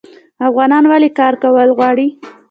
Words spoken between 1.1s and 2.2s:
کار کول غواړي؟